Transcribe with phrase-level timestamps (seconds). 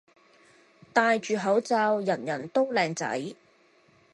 [0.93, 3.35] 戴住口罩人人都靚仔